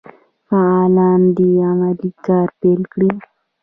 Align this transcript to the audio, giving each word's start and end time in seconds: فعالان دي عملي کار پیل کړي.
فعالان 0.47 1.21
دي 1.35 1.49
عملي 1.69 2.09
کار 2.25 2.47
پیل 2.59 2.81
کړي. 2.93 3.09